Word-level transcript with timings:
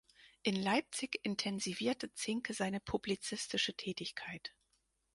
In 0.41 0.55
Leipzig 0.55 1.19
intensivierte 1.21 2.11
Zincke 2.15 2.55
seine 2.55 2.79
publizistische 2.79 3.75
Tätigkeit. 3.75 4.51